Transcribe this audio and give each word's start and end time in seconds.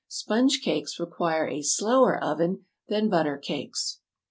"Sponge 0.07 0.61
cakes 0.63 0.99
require 0.99 1.47
a 1.47 1.61
'slower' 1.61 2.17
oven 2.23 2.65
than 2.87 3.07
butter 3.07 3.37
cakes. 3.37 3.99